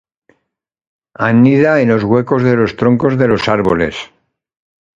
[1.25, 3.95] Anida en los huecos de los troncos de los árboles.